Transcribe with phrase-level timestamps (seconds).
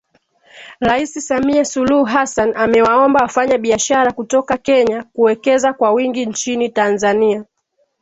[0.87, 7.45] Rais Samia Suluhu Hassan amewaomba wafanyabiashara kutoka Kenya kuwekeza kwa wingi nchini Tanzania